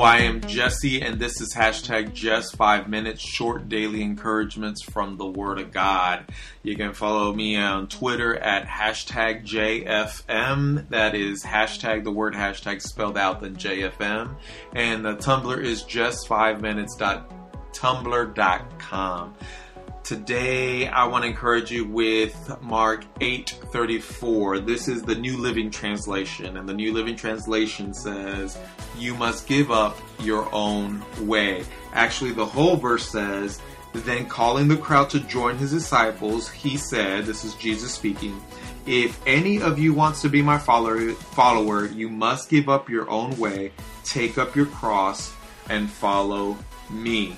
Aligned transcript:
I 0.00 0.18
am 0.18 0.42
Jesse, 0.42 1.02
and 1.02 1.18
this 1.18 1.40
is 1.40 1.52
hashtag 1.54 2.12
just 2.12 2.54
five 2.56 2.88
minutes 2.88 3.20
short 3.20 3.68
daily 3.68 4.02
encouragements 4.02 4.82
from 4.82 5.16
the 5.16 5.26
Word 5.26 5.58
of 5.58 5.72
God. 5.72 6.26
You 6.62 6.76
can 6.76 6.92
follow 6.92 7.32
me 7.32 7.56
on 7.56 7.88
Twitter 7.88 8.36
at 8.36 8.66
hashtag 8.66 9.46
JFM. 9.46 10.90
That 10.90 11.14
is 11.14 11.42
hashtag 11.42 12.04
the 12.04 12.12
word 12.12 12.34
hashtag 12.34 12.82
spelled 12.82 13.16
out 13.18 13.40
the 13.40 13.50
JFM. 13.50 14.36
And 14.72 15.04
the 15.04 15.16
Tumblr 15.16 15.64
is 15.64 15.82
just 15.82 16.28
five 16.28 16.60
minutes.tumblr.com. 16.60 19.34
Today, 20.04 20.88
I 20.88 21.04
want 21.04 21.24
to 21.24 21.28
encourage 21.28 21.70
you 21.70 21.84
with 21.84 22.56
Mark 22.62 23.04
8:34. 23.20 24.58
This 24.58 24.88
is 24.88 25.02
the 25.02 25.14
New 25.14 25.36
Living 25.36 25.70
Translation, 25.70 26.56
and 26.56 26.66
the 26.66 26.72
New 26.72 26.94
Living 26.94 27.14
Translation 27.14 27.92
says, 27.92 28.56
"You 28.98 29.14
must 29.14 29.46
give 29.46 29.70
up 29.70 29.98
your 30.20 30.48
own 30.54 31.02
way." 31.20 31.64
Actually, 31.92 32.32
the 32.32 32.46
whole 32.46 32.76
verse 32.76 33.06
says, 33.06 33.60
"Then 33.92 34.24
calling 34.26 34.68
the 34.68 34.76
crowd 34.76 35.10
to 35.10 35.20
join 35.20 35.58
his 35.58 35.72
disciples, 35.72 36.48
he 36.48 36.78
said, 36.78 37.26
this 37.26 37.44
is 37.44 37.52
Jesus 37.54 37.92
speaking, 37.92 38.40
if 38.86 39.20
any 39.26 39.60
of 39.60 39.78
you 39.78 39.92
wants 39.92 40.22
to 40.22 40.30
be 40.30 40.40
my 40.40 40.56
follower, 40.56 41.12
follower, 41.12 41.84
you 41.86 42.08
must 42.08 42.48
give 42.48 42.70
up 42.70 42.88
your 42.88 43.10
own 43.10 43.36
way, 43.38 43.72
take 44.04 44.38
up 44.38 44.56
your 44.56 44.66
cross, 44.66 45.32
and 45.68 45.90
follow 45.90 46.56
me." 46.88 47.36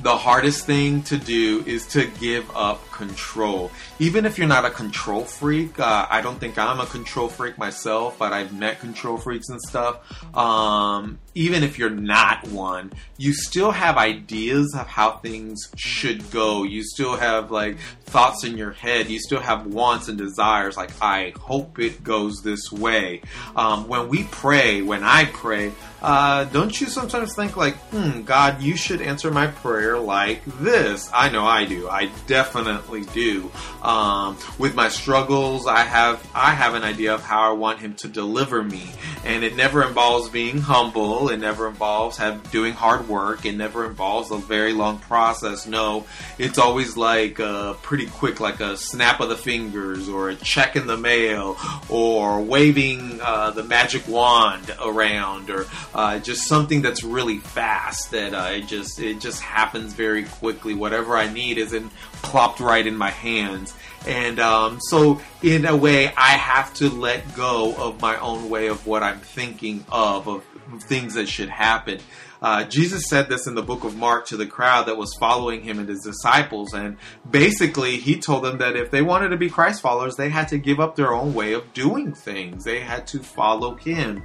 The 0.00 0.16
hardest 0.16 0.64
thing 0.64 1.02
to 1.04 1.18
do 1.18 1.64
is 1.66 1.86
to 1.88 2.06
give 2.06 2.48
up 2.56 2.87
control. 2.98 3.70
Even 3.98 4.26
if 4.26 4.36
you're 4.36 4.48
not 4.48 4.64
a 4.64 4.70
control 4.70 5.24
freak, 5.24 5.78
uh, 5.80 6.06
I 6.10 6.20
don't 6.20 6.38
think 6.38 6.58
I'm 6.58 6.80
a 6.80 6.86
control 6.86 7.28
freak 7.28 7.56
myself, 7.56 8.18
but 8.18 8.32
I've 8.32 8.52
met 8.52 8.80
control 8.80 9.16
freaks 9.16 9.48
and 9.48 9.60
stuff. 9.62 9.96
Um, 10.36 11.18
even 11.34 11.62
if 11.62 11.78
you're 11.78 11.88
not 11.88 12.46
one, 12.48 12.92
you 13.16 13.32
still 13.32 13.70
have 13.70 13.96
ideas 13.96 14.74
of 14.74 14.88
how 14.88 15.12
things 15.18 15.70
should 15.76 16.30
go. 16.32 16.64
You 16.64 16.82
still 16.82 17.16
have 17.16 17.50
like 17.52 17.78
thoughts 18.08 18.42
in 18.44 18.56
your 18.58 18.72
head. 18.72 19.08
You 19.08 19.20
still 19.20 19.40
have 19.40 19.66
wants 19.66 20.08
and 20.08 20.18
desires. 20.18 20.76
Like, 20.76 20.90
I 21.00 21.32
hope 21.38 21.78
it 21.78 22.02
goes 22.02 22.42
this 22.42 22.72
way. 22.72 23.22
Um, 23.54 23.86
when 23.86 24.08
we 24.08 24.24
pray, 24.24 24.82
when 24.82 25.04
I 25.04 25.26
pray, 25.26 25.72
uh, 26.02 26.44
don't 26.44 26.80
you 26.80 26.86
sometimes 26.88 27.34
think 27.34 27.56
like, 27.56 27.76
hmm, 27.90 28.22
God, 28.22 28.62
you 28.62 28.76
should 28.76 29.00
answer 29.02 29.30
my 29.30 29.46
prayer 29.48 29.98
like 29.98 30.44
this? 30.60 31.10
I 31.12 31.28
know 31.28 31.44
I 31.44 31.64
do. 31.64 31.88
I 31.88 32.10
definitely 32.26 32.87
do. 32.96 33.50
Um, 33.82 34.36
with 34.58 34.74
my 34.74 34.88
struggles, 34.88 35.66
I 35.66 35.80
have 35.80 36.26
I 36.34 36.52
have 36.52 36.74
an 36.74 36.82
idea 36.82 37.14
of 37.14 37.22
how 37.22 37.50
I 37.50 37.52
want 37.52 37.78
Him 37.78 37.94
to 37.96 38.08
deliver 38.08 38.62
me, 38.62 38.90
and 39.24 39.44
it 39.44 39.56
never 39.56 39.82
involves 39.86 40.28
being 40.28 40.58
humble. 40.58 41.28
It 41.28 41.38
never 41.38 41.68
involves 41.68 42.16
have 42.18 42.50
doing 42.50 42.72
hard 42.72 43.08
work. 43.08 43.44
It 43.44 43.56
never 43.56 43.86
involves 43.86 44.30
a 44.30 44.36
very 44.36 44.72
long 44.72 44.98
process. 44.98 45.66
No, 45.66 46.06
it's 46.38 46.58
always 46.58 46.96
like 46.96 47.40
uh, 47.40 47.74
pretty 47.74 48.06
quick, 48.06 48.40
like 48.40 48.60
a 48.60 48.76
snap 48.76 49.20
of 49.20 49.28
the 49.28 49.36
fingers, 49.36 50.08
or 50.08 50.30
a 50.30 50.34
check 50.36 50.76
in 50.76 50.86
the 50.86 50.96
mail, 50.96 51.56
or 51.88 52.40
waving 52.40 53.20
uh, 53.20 53.50
the 53.50 53.64
magic 53.64 54.06
wand 54.08 54.74
around, 54.84 55.50
or 55.50 55.66
uh, 55.94 56.18
just 56.18 56.46
something 56.46 56.82
that's 56.82 57.02
really 57.02 57.38
fast 57.38 58.10
that 58.12 58.34
uh, 58.34 58.50
it 58.52 58.66
just 58.66 58.98
it 59.00 59.20
just 59.20 59.40
happens 59.40 59.92
very 59.92 60.24
quickly. 60.24 60.74
Whatever 60.74 61.16
I 61.16 61.32
need 61.32 61.58
isn't 61.58 61.92
plopped 62.22 62.60
right 62.60 62.86
in 62.86 62.96
my 62.96 63.10
hands, 63.10 63.74
and 64.06 64.38
um, 64.38 64.80
so 64.80 65.20
in 65.42 65.66
a 65.66 65.76
way, 65.76 66.08
I 66.08 66.30
have 66.30 66.74
to 66.74 66.88
let 66.88 67.34
go 67.36 67.74
of 67.76 68.00
my 68.00 68.18
own 68.18 68.48
way 68.50 68.68
of 68.68 68.86
what 68.86 69.02
I'm 69.08 69.20
thinking 69.20 69.84
of 69.90 70.28
of 70.28 70.44
things 70.80 71.14
that 71.14 71.28
should 71.28 71.48
happen. 71.48 72.00
Uh, 72.40 72.64
Jesus 72.64 73.08
said 73.08 73.28
this 73.28 73.46
in 73.46 73.54
the 73.54 73.62
book 73.62 73.84
of 73.84 73.96
Mark 73.96 74.26
to 74.26 74.36
the 74.36 74.46
crowd 74.46 74.86
that 74.86 74.96
was 74.96 75.14
following 75.18 75.62
him 75.62 75.78
and 75.78 75.88
his 75.88 76.02
disciples. 76.02 76.72
And 76.72 76.96
basically, 77.28 77.96
he 77.96 78.20
told 78.20 78.44
them 78.44 78.58
that 78.58 78.76
if 78.76 78.90
they 78.90 79.02
wanted 79.02 79.30
to 79.30 79.36
be 79.36 79.50
Christ 79.50 79.82
followers, 79.82 80.16
they 80.16 80.28
had 80.28 80.48
to 80.48 80.58
give 80.58 80.78
up 80.78 80.94
their 80.94 81.12
own 81.12 81.34
way 81.34 81.52
of 81.52 81.72
doing 81.72 82.12
things, 82.14 82.64
they 82.64 82.80
had 82.80 83.06
to 83.08 83.20
follow 83.20 83.74
him. 83.74 84.24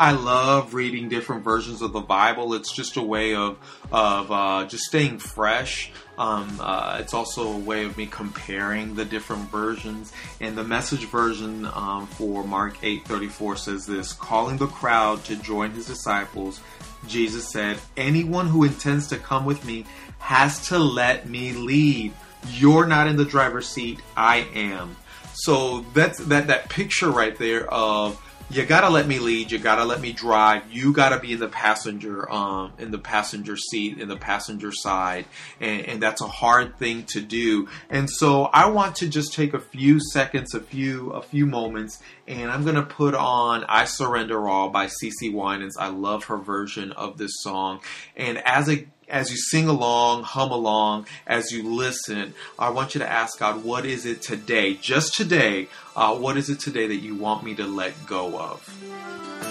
I 0.00 0.12
love 0.12 0.72
reading 0.72 1.10
different 1.10 1.44
versions 1.44 1.82
of 1.82 1.92
the 1.92 2.00
Bible. 2.00 2.54
It's 2.54 2.72
just 2.72 2.96
a 2.96 3.02
way 3.02 3.34
of 3.34 3.58
of 3.92 4.32
uh, 4.32 4.64
just 4.64 4.84
staying 4.84 5.18
fresh. 5.18 5.92
Um, 6.16 6.56
uh, 6.58 6.96
it's 7.00 7.12
also 7.12 7.52
a 7.52 7.58
way 7.58 7.84
of 7.84 7.98
me 7.98 8.06
comparing 8.06 8.94
the 8.94 9.04
different 9.04 9.50
versions. 9.50 10.14
And 10.40 10.56
the 10.56 10.64
message 10.64 11.04
version 11.04 11.66
um, 11.66 12.06
for 12.06 12.42
Mark 12.44 12.78
eight 12.82 13.04
thirty 13.04 13.28
four 13.28 13.56
says 13.56 13.84
this: 13.84 14.14
calling 14.14 14.56
the 14.56 14.68
crowd 14.68 15.22
to 15.24 15.36
join 15.36 15.72
his 15.72 15.84
disciples, 15.84 16.60
Jesus 17.06 17.46
said, 17.50 17.78
"Anyone 17.94 18.46
who 18.46 18.64
intends 18.64 19.06
to 19.08 19.18
come 19.18 19.44
with 19.44 19.66
me 19.66 19.84
has 20.18 20.66
to 20.68 20.78
let 20.78 21.28
me 21.28 21.52
lead. 21.52 22.14
You're 22.48 22.86
not 22.86 23.06
in 23.06 23.16
the 23.16 23.26
driver's 23.26 23.68
seat. 23.68 24.00
I 24.16 24.48
am." 24.54 24.96
So 25.34 25.84
that's 25.92 26.20
that 26.20 26.46
that 26.46 26.70
picture 26.70 27.10
right 27.10 27.36
there 27.36 27.70
of 27.70 28.18
you 28.50 28.66
gotta 28.66 28.88
let 28.88 29.06
me 29.06 29.18
lead. 29.18 29.52
You 29.52 29.58
gotta 29.58 29.84
let 29.84 30.00
me 30.00 30.12
drive. 30.12 30.70
You 30.72 30.92
gotta 30.92 31.20
be 31.20 31.32
in 31.32 31.38
the 31.38 31.48
passenger, 31.48 32.30
um, 32.30 32.72
in 32.78 32.90
the 32.90 32.98
passenger 32.98 33.56
seat, 33.56 33.98
in 33.98 34.08
the 34.08 34.16
passenger 34.16 34.72
side, 34.72 35.26
and, 35.60 35.82
and 35.82 36.02
that's 36.02 36.20
a 36.20 36.26
hard 36.26 36.76
thing 36.76 37.04
to 37.10 37.20
do. 37.20 37.68
And 37.88 38.10
so 38.10 38.44
I 38.44 38.68
want 38.70 38.96
to 38.96 39.08
just 39.08 39.32
take 39.32 39.54
a 39.54 39.60
few 39.60 40.00
seconds, 40.00 40.54
a 40.54 40.60
few, 40.60 41.10
a 41.10 41.22
few 41.22 41.46
moments, 41.46 42.02
and 42.26 42.50
I'm 42.50 42.64
gonna 42.64 42.82
put 42.82 43.14
on 43.14 43.64
"I 43.68 43.84
Surrender 43.84 44.48
All" 44.48 44.70
by 44.70 44.86
CeCe 44.86 45.32
Winans. 45.32 45.76
I 45.76 45.88
love 45.88 46.24
her 46.24 46.38
version 46.38 46.92
of 46.92 47.18
this 47.18 47.32
song, 47.42 47.80
and 48.16 48.38
as 48.46 48.68
a 48.68 48.86
as 49.10 49.30
you 49.30 49.36
sing 49.36 49.68
along, 49.68 50.22
hum 50.22 50.50
along, 50.50 51.06
as 51.26 51.52
you 51.52 51.62
listen, 51.62 52.34
I 52.58 52.70
want 52.70 52.94
you 52.94 53.00
to 53.00 53.10
ask 53.10 53.38
God, 53.38 53.64
what 53.64 53.84
is 53.84 54.06
it 54.06 54.22
today, 54.22 54.74
just 54.74 55.14
today, 55.14 55.68
uh, 55.96 56.14
what 56.16 56.36
is 56.36 56.48
it 56.48 56.60
today 56.60 56.86
that 56.86 56.96
you 56.96 57.14
want 57.14 57.44
me 57.44 57.54
to 57.56 57.66
let 57.66 58.06
go 58.06 58.38
of? 58.38 59.49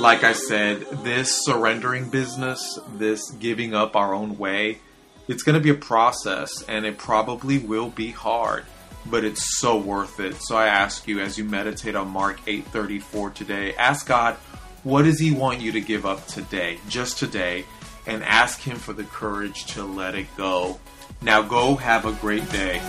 Like 0.00 0.24
I 0.24 0.32
said, 0.32 0.80
this 1.04 1.44
surrendering 1.44 2.10
business, 2.10 2.78
this 2.96 3.30
giving 3.30 3.74
up 3.74 3.96
our 3.96 4.12
own 4.12 4.36
way, 4.38 4.80
it's 5.28 5.42
going 5.42 5.54
to 5.54 5.60
be 5.60 5.70
a 5.70 5.74
process 5.74 6.62
and 6.68 6.84
it 6.84 6.98
probably 6.98 7.58
will 7.58 7.90
be 7.90 8.10
hard, 8.10 8.64
but 9.06 9.24
it's 9.24 9.58
so 9.58 9.76
worth 9.76 10.20
it. 10.20 10.34
So 10.42 10.56
I 10.56 10.66
ask 10.66 11.06
you 11.06 11.20
as 11.20 11.38
you 11.38 11.44
meditate 11.44 11.94
on 11.94 12.08
Mark 12.08 12.40
8:34 12.44 13.34
today, 13.34 13.74
ask 13.76 14.06
God, 14.06 14.34
what 14.82 15.02
does 15.02 15.18
he 15.18 15.30
want 15.30 15.60
you 15.60 15.72
to 15.72 15.80
give 15.80 16.04
up 16.04 16.26
today, 16.26 16.78
just 16.88 17.18
today, 17.18 17.64
and 18.06 18.22
ask 18.24 18.60
him 18.60 18.76
for 18.76 18.92
the 18.92 19.04
courage 19.04 19.66
to 19.74 19.84
let 19.84 20.14
it 20.14 20.26
go. 20.36 20.78
Now 21.22 21.42
go 21.42 21.76
have 21.76 22.04
a 22.04 22.12
great 22.12 22.48
day. 22.50 22.82